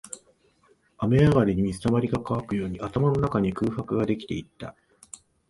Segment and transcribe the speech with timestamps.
[0.97, 4.75] 雨上がりに水溜りが乾くように、頭の中に空白ができていった